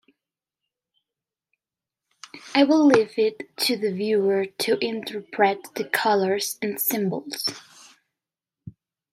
[2.55, 7.45] I will leave it to the viewer to interpret the colors and symbols.